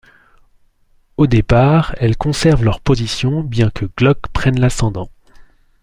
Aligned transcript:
Au 1.17 1.27
départ, 1.27 1.93
elles 1.99 2.17
conservent 2.17 2.63
leurs 2.63 2.81
positions 2.81 3.43
bien 3.43 3.69
que 3.69 3.85
Glock 3.85 4.29
prenne 4.29 4.59
l'ascendant. 4.59 5.11